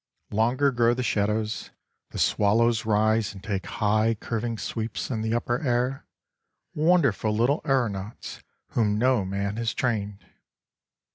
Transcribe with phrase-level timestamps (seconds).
[0.31, 1.69] Longer grow the shadows,
[2.09, 8.97] the swallows rise and take high curving sweeps in the upper air—wonderful little aeronauts whom
[8.97, 10.25] no man has trained.